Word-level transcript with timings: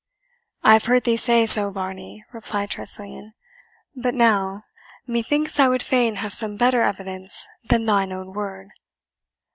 "I 0.63 0.73
have 0.73 0.85
heard 0.85 1.03
thee 1.03 1.15
say 1.15 1.45
so, 1.45 1.69
Varney," 1.69 2.25
replied 2.33 2.71
Tressilian; 2.71 3.35
"but 3.95 4.15
now, 4.15 4.63
methinks, 5.05 5.59
I 5.59 5.67
would 5.67 5.83
fain 5.83 6.15
have 6.15 6.33
some 6.33 6.55
better 6.57 6.81
evidence 6.81 7.45
than 7.65 7.85
thine 7.85 8.11
own 8.11 8.33
word." 8.33 8.69